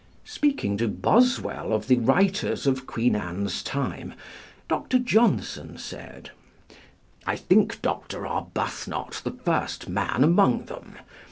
[0.25, 4.15] Speaking to Boswell of the writers of Queen Anne's time,
[4.67, 4.97] Dr.
[4.97, 6.31] Johnson said,
[7.27, 8.25] "I think Dr.
[8.25, 10.95] Arbuthnot the first man among them.